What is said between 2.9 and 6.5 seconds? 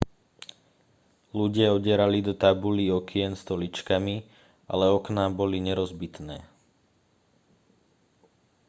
okien stoličkami ale okná boli nerozbitné